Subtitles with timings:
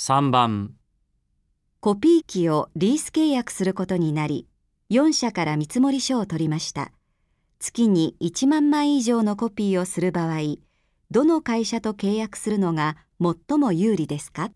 [0.00, 0.74] 3番
[1.80, 4.46] コピー機をリース契約することになり、
[4.90, 6.92] 4社から見積書を取りました。
[7.58, 10.58] 月に1万枚以上のコピーをする場合、
[11.10, 14.52] どの会社と契約するのが最も有利ですか？